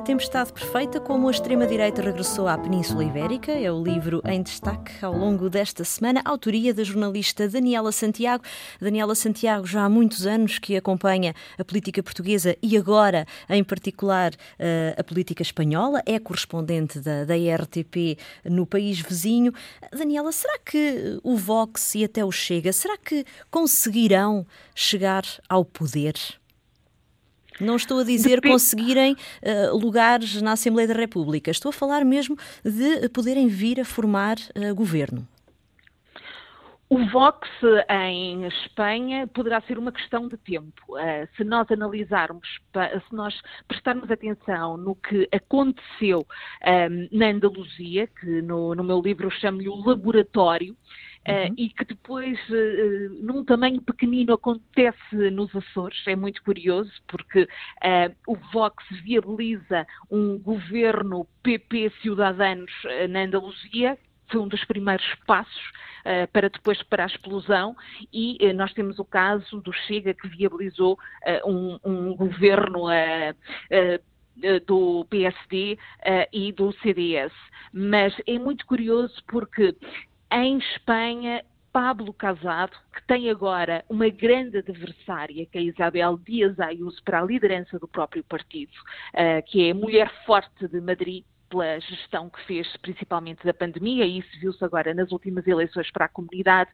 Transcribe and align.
A 0.00 0.02
Tempestade 0.02 0.50
Perfeita, 0.50 0.98
como 0.98 1.28
a 1.28 1.30
extrema-direita 1.30 2.00
regressou 2.00 2.48
à 2.48 2.56
Península 2.56 3.04
Ibérica, 3.04 3.52
é 3.52 3.70
o 3.70 3.82
livro 3.82 4.22
em 4.24 4.42
destaque 4.42 4.92
ao 5.04 5.12
longo 5.12 5.50
desta 5.50 5.84
semana, 5.84 6.22
autoria 6.24 6.72
da 6.72 6.82
jornalista 6.82 7.46
Daniela 7.46 7.92
Santiago. 7.92 8.42
Daniela 8.80 9.14
Santiago, 9.14 9.66
já 9.66 9.84
há 9.84 9.90
muitos 9.90 10.26
anos 10.26 10.58
que 10.58 10.74
acompanha 10.74 11.34
a 11.58 11.62
política 11.66 12.02
portuguesa 12.02 12.56
e 12.62 12.78
agora, 12.78 13.26
em 13.46 13.62
particular, 13.62 14.32
eh, 14.58 14.96
a 14.96 15.04
política 15.04 15.42
espanhola, 15.42 16.02
é 16.06 16.18
correspondente 16.18 16.98
da, 16.98 17.26
da 17.26 17.34
RTP 17.34 18.16
no 18.46 18.64
país 18.64 18.98
vizinho. 19.00 19.52
Daniela, 19.92 20.32
será 20.32 20.58
que 20.60 21.20
o 21.22 21.36
Vox 21.36 21.94
e 21.94 22.04
até 22.04 22.24
o 22.24 22.32
Chega, 22.32 22.72
será 22.72 22.96
que 22.96 23.22
conseguirão 23.50 24.46
chegar 24.74 25.24
ao 25.46 25.62
poder? 25.62 26.14
Não 27.60 27.76
estou 27.76 28.00
a 28.00 28.04
dizer 28.04 28.40
Dep 28.40 28.48
conseguirem 28.50 29.12
uh, 29.12 29.76
lugares 29.76 30.40
na 30.40 30.52
Assembleia 30.52 30.88
da 30.88 30.94
República. 30.94 31.50
Estou 31.50 31.70
a 31.70 31.72
falar 31.72 32.04
mesmo 32.04 32.36
de 32.64 33.08
poderem 33.10 33.48
vir 33.48 33.80
a 33.80 33.84
formar 33.84 34.36
uh, 34.56 34.74
governo. 34.74 35.26
O 36.92 37.06
Vox 37.06 37.48
em 37.88 38.44
Espanha 38.48 39.24
poderá 39.28 39.60
ser 39.60 39.78
uma 39.78 39.92
questão 39.92 40.26
de 40.26 40.36
tempo. 40.36 40.82
Uh, 40.88 41.28
se 41.36 41.44
nós 41.44 41.70
analisarmos, 41.70 42.48
se 43.08 43.14
nós 43.14 43.32
prestarmos 43.68 44.10
atenção 44.10 44.76
no 44.76 44.96
que 44.96 45.28
aconteceu 45.32 46.26
um, 46.66 47.16
na 47.16 47.26
Andaluzia, 47.26 48.08
que 48.08 48.42
no, 48.42 48.74
meu 48.82 49.00
livro 49.00 49.26
eu 49.26 49.30
chamo-lhe 49.30 49.68
o 49.68 49.76
laboratório, 49.76 50.74
eh, 50.74 51.09
uhum. 51.28 51.52
uh, 51.52 51.54
e 51.56 51.68
que 51.70 51.84
depois, 51.84 52.38
uh, 52.48 53.24
num 53.24 53.44
tamanho 53.44 53.80
pequenino, 53.82 54.34
acontece 54.34 55.30
nos 55.30 55.54
Açores. 55.54 56.02
É 56.06 56.16
muito 56.16 56.42
curioso, 56.42 56.92
porque 57.08 57.48
o 58.26 58.36
Vox 58.52 58.84
viabiliza 59.02 59.86
um 60.10 60.38
governo 60.38 61.26
PP 61.42 61.92
Ciudadanos 62.02 62.72
na 63.08 63.22
Andaluzia, 63.22 63.98
foi 64.30 64.40
um 64.40 64.48
dos 64.48 64.64
primeiros 64.64 65.06
passos 65.26 65.62
uh, 66.00 66.26
para 66.32 66.48
depois 66.48 66.82
para 66.84 67.04
a 67.04 67.06
explosão 67.06 67.76
e 68.12 68.38
uh, 68.40 68.54
nós 68.54 68.72
temos 68.72 68.98
o 68.98 69.04
caso 69.04 69.60
do 69.60 69.72
Chega 69.72 70.14
que 70.14 70.28
viabilizou 70.28 70.94
uh, 70.94 71.50
um, 71.50 71.78
um, 71.84 72.14
governo 72.14 72.84
do 74.66 75.04
PSD 75.10 75.76
e 76.32 76.52
do 76.52 76.72
CDS. 76.80 77.32
Mas 77.72 78.14
é 78.26 78.38
muito 78.38 78.64
curioso 78.64 79.14
porque 79.28 79.76
em 80.32 80.58
Espanha, 80.58 81.44
Pablo 81.72 82.12
Casado, 82.12 82.76
que 82.92 83.06
tem 83.06 83.30
agora 83.30 83.84
uma 83.88 84.08
grande 84.08 84.58
adversária, 84.58 85.46
que 85.46 85.58
é 85.58 85.62
Isabel 85.62 86.18
Dias 86.18 86.58
Ayuso, 86.58 87.02
para 87.04 87.20
a 87.20 87.24
liderança 87.24 87.78
do 87.78 87.86
próprio 87.86 88.24
partido, 88.24 88.72
uh, 89.14 89.42
que 89.46 89.68
é 89.68 89.70
a 89.70 89.74
mulher 89.74 90.10
forte 90.26 90.66
de 90.66 90.80
Madrid, 90.80 91.24
pela 91.50 91.80
gestão 91.80 92.30
que 92.30 92.40
fez, 92.46 92.76
principalmente 92.76 93.44
da 93.44 93.52
pandemia, 93.52 94.06
e 94.06 94.18
isso 94.18 94.40
viu-se 94.40 94.64
agora 94.64 94.94
nas 94.94 95.10
últimas 95.10 95.46
eleições 95.46 95.90
para 95.90 96.04
a 96.04 96.08
comunidade. 96.08 96.70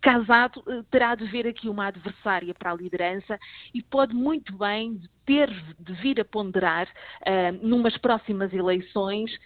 Casado 0.00 0.62
uh, 0.66 0.82
terá 0.90 1.14
de 1.14 1.24
ver 1.26 1.46
aqui 1.46 1.68
uma 1.68 1.86
adversária 1.86 2.52
para 2.52 2.72
a 2.72 2.74
liderança 2.74 3.38
e 3.72 3.80
pode 3.82 4.12
muito 4.12 4.56
bem 4.56 5.00
ter 5.24 5.48
de 5.78 5.92
vir 5.94 6.20
a 6.20 6.24
ponderar, 6.24 6.88
uh, 6.88 7.66
numas 7.66 7.96
próximas 7.96 8.52
eleições, 8.52 9.30
eh, 9.34 9.38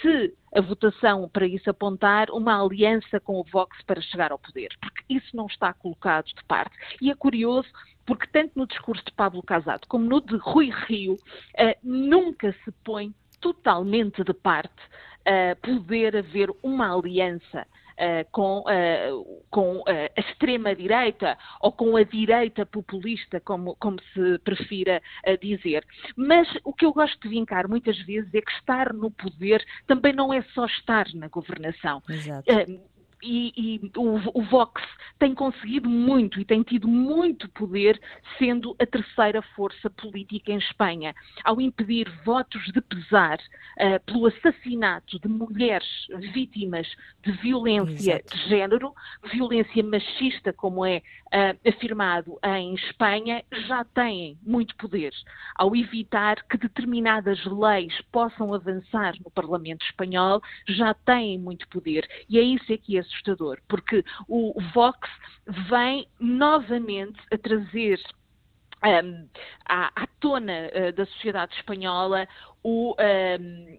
se 0.00 0.34
a 0.54 0.60
votação 0.60 1.28
para 1.28 1.46
isso 1.46 1.68
apontar 1.68 2.30
uma 2.30 2.62
aliança 2.62 3.18
com 3.20 3.40
o 3.40 3.44
Vox 3.44 3.76
para 3.86 4.00
chegar 4.00 4.32
ao 4.32 4.38
poder, 4.38 4.68
porque 4.80 5.02
isso 5.08 5.34
não 5.34 5.46
está 5.46 5.72
colocado 5.72 6.26
de 6.26 6.44
parte. 6.44 6.76
E 7.00 7.10
é 7.10 7.14
curioso 7.14 7.68
porque 8.04 8.26
tanto 8.26 8.58
no 8.58 8.66
discurso 8.66 9.04
de 9.04 9.12
Pablo 9.12 9.42
Casado 9.42 9.86
como 9.88 10.04
no 10.04 10.20
de 10.20 10.36
Rui 10.36 10.70
Rio 10.86 11.14
uh, 11.14 11.76
nunca 11.82 12.52
se 12.64 12.72
põe 12.84 13.14
totalmente 13.40 14.22
de 14.24 14.34
parte 14.34 14.82
uh, 15.20 15.56
poder 15.62 16.16
haver 16.16 16.50
uma 16.62 16.94
aliança 16.94 17.66
com, 18.30 18.60
uh, 18.60 19.44
com 19.50 19.78
uh, 19.78 19.84
a 20.16 20.20
extrema-direita 20.20 21.36
ou 21.60 21.72
com 21.72 21.96
a 21.96 22.02
direita 22.02 22.66
populista, 22.66 23.40
como, 23.40 23.76
como 23.76 23.98
se 24.12 24.38
prefira 24.40 25.00
dizer. 25.40 25.84
Mas 26.16 26.48
o 26.64 26.72
que 26.72 26.84
eu 26.84 26.92
gosto 26.92 27.20
de 27.20 27.28
vincar 27.28 27.68
muitas 27.68 27.98
vezes 28.00 28.32
é 28.34 28.40
que 28.40 28.52
estar 28.52 28.92
no 28.92 29.10
poder 29.10 29.64
também 29.86 30.12
não 30.12 30.32
é 30.32 30.42
só 30.54 30.66
estar 30.66 31.06
na 31.14 31.28
governação. 31.28 32.02
Exato 32.08 32.50
e, 33.22 33.52
e 33.56 33.90
o, 33.96 34.40
o, 34.40 34.42
Vox 34.42 34.82
tem 35.18 35.34
conseguido 35.34 35.88
muito 35.88 36.40
e 36.40 36.44
tem 36.44 36.62
tido 36.62 36.88
muito 36.88 37.48
poder, 37.50 38.00
sendo 38.38 38.74
a 38.80 38.84
terceira 38.84 39.40
força 39.54 39.88
política 39.88 40.52
em 40.52 40.58
Espanha, 40.58 41.14
ao 41.44 41.60
impedir 41.60 42.10
votos 42.24 42.64
de 42.72 42.80
pesar 42.80 43.38
uh, 43.38 44.00
pelo 44.04 44.26
assassinato 44.26 45.18
de 45.20 45.28
mulheres 45.28 45.86
vítimas 46.32 46.88
de 47.22 47.32
violência 47.32 48.20
Exato. 48.24 48.36
de 48.36 48.48
género, 48.48 48.94
violência 49.32 49.82
machista, 49.84 50.52
como 50.52 50.84
é 50.84 50.98
uh, 50.98 51.68
afirmado 51.68 52.38
em 52.44 52.74
Espanha, 52.74 53.44
já 53.68 53.84
têm 53.84 54.36
muito 54.42 54.74
poder, 54.76 55.12
ao 55.54 55.76
evitar 55.76 56.42
que 56.48 56.56
determinadas 56.56 57.44
leis 57.44 57.94
possam 58.10 58.52
avançar 58.52 59.14
no 59.24 59.30
Parlamento 59.30 59.84
espanhol, 59.84 60.42
já 60.66 60.92
têm 60.94 61.38
muito 61.38 61.68
poder. 61.68 62.08
E 62.28 62.38
é 62.38 62.42
isso 62.42 62.72
é 62.72 62.76
que 62.76 62.98
é 62.98 63.02
assustador, 63.12 63.58
porque 63.68 64.04
o 64.28 64.54
Vox 64.74 65.08
vem 65.68 66.06
novamente 66.18 67.20
a 67.32 67.38
trazer 67.38 68.00
um, 68.84 69.28
à, 69.68 70.02
à, 70.02 70.06
tona 70.20 70.70
uh, 70.74 70.92
da 70.92 71.06
sociedade 71.06 71.54
espanhola 71.54 72.26
o, 72.62 72.94
um, 72.98 73.78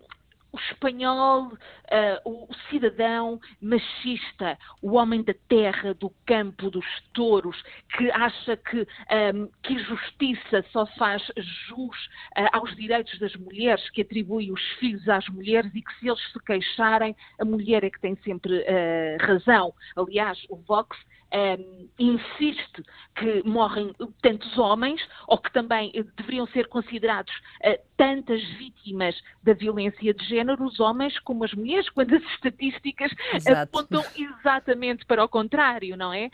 o 0.53 0.59
espanhol, 0.59 1.47
uh, 1.47 2.29
o, 2.29 2.47
cidadão 2.69 3.41
machista, 3.59 4.57
o 4.81 4.93
homem 4.93 5.23
da 5.23 5.33
terra, 5.49 5.95
do 5.95 6.11
campo, 6.27 6.69
dos 6.69 6.85
touros, 7.11 7.59
que 7.97 8.09
acha 8.11 8.55
que, 8.55 8.81
um, 8.81 8.85
ehm, 9.09 9.49
que 9.63 9.79
justiça 9.79 10.63
só 10.71 10.85
faz 10.85 11.23
jus 11.67 12.05
uh, 12.37 12.49
aos 12.53 12.75
direitos 12.75 13.17
das 13.19 13.35
mulheres, 13.35 13.89
que 13.89 14.03
atribui 14.03 14.51
os 14.51 14.61
filhos 14.79 15.09
às 15.09 15.27
mulheres 15.27 15.73
e 15.73 15.81
que 15.81 15.99
se 15.99 16.07
eles 16.07 16.21
se 16.31 16.39
queixarem, 16.45 17.15
a 17.39 17.45
mulher 17.45 17.83
é 17.83 17.89
que 17.89 17.99
tem 17.99 18.15
sempre 18.17 18.59
uh, 18.59 19.25
razão. 19.25 19.73
Aliás, 19.95 20.45
o 20.49 20.57
Vox 20.57 20.95
um, 21.33 21.37
ehm, 21.37 21.89
insiste 21.99 22.83
que 23.15 23.43
morrem 23.43 23.93
tantos 24.21 24.57
homens, 24.57 25.01
ou 25.27 25.37
que 25.37 25.51
também 25.51 25.91
deveriam 26.17 26.47
ser 26.47 26.67
considerados 26.67 27.33
uh, 27.33 27.79
tantas 27.95 28.41
vítimas 28.57 29.15
da 29.43 29.53
violência 29.53 30.13
de 30.13 30.25
género, 30.25 30.65
os 30.65 30.79
homens 30.79 31.17
como 31.19 31.43
as 31.43 31.53
mulheres, 31.53 31.89
quando 31.89 32.15
as 32.15 32.23
estatísticas 32.33 33.11
Exato. 33.33 33.77
apontam 33.77 34.03
exatamente 34.15 35.05
para 35.05 35.23
o 35.23 35.29
contrário, 35.29 35.95
não 35.95 36.13
é? 36.13 36.29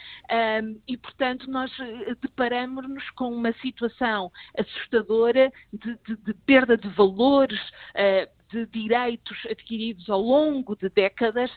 Um, 0.61 0.79
e, 0.87 0.97
portanto, 0.97 1.49
nós 1.49 1.71
eh, 1.79 2.16
deparamos-nos 2.21 3.09
com 3.11 3.33
uma 3.33 3.53
situação 3.53 4.31
assustadora 4.57 5.51
de, 5.73 5.97
de, 6.05 6.16
de 6.16 6.33
perda 6.45 6.77
de 6.77 6.87
valores. 6.89 7.59
Uh, 7.95 8.39
de 8.51 8.66
direitos 8.66 9.37
adquiridos 9.47 10.09
ao 10.09 10.19
longo 10.19 10.75
de 10.75 10.89
décadas 10.89 11.51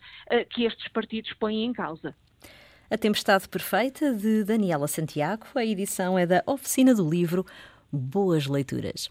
que 0.51 0.67
estes 0.67 0.87
partidos 0.89 1.33
põem 1.41 1.65
em 1.65 1.73
causa. 1.73 2.15
A 2.93 2.99
Tempestade 2.99 3.49
Perfeita, 3.49 4.13
de 4.13 4.45
Daniela 4.45 4.87
Santiago. 4.87 5.47
A 5.55 5.65
edição 5.65 6.19
é 6.19 6.27
da 6.27 6.43
Oficina 6.47 6.95
do 6.95 7.09
Livro. 7.09 7.47
Boas 7.91 8.47
leituras. 8.47 9.09